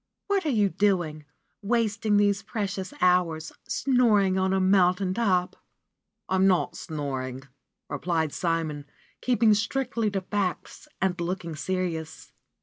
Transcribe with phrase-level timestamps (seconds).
[0.25, 1.25] "What are you doing,
[1.61, 5.55] wasting these precious hours, snoring on a mountain top?"
[6.27, 7.43] "I'm not snoring,"
[7.87, 8.85] replied Simon,
[9.21, 12.31] keeping strictly to facts and looking serious.